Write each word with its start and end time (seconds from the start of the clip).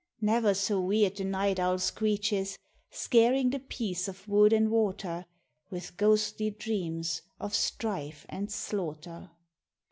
Never 0.19 0.55
so 0.55 0.81
weird 0.81 1.17
the 1.17 1.25
night 1.25 1.59
owl 1.59 1.77
screeches 1.77 2.57
Scaring 2.89 3.51
the 3.51 3.59
peace 3.59 4.07
of 4.07 4.27
wood 4.27 4.51
and 4.51 4.71
water 4.71 5.27
With 5.69 5.95
ghostly 5.95 6.49
dreams 6.49 7.21
of 7.39 7.53
strife 7.53 8.25
and 8.27 8.51
slaughter. 8.51 9.29